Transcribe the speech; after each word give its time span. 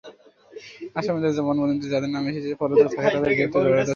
আসামিদের 0.95 1.35
জবানবন্দিতে 1.37 1.87
যাঁদের 1.93 2.11
নাম 2.15 2.23
এসেছে, 2.29 2.49
পলাতক 2.61 2.89
থাকায় 2.89 3.13
তাঁদের 3.15 3.33
গ্রেপ্তার 3.37 3.61
করা 3.61 3.69
যাচ্ছে 3.69 3.77
না। 3.77 3.89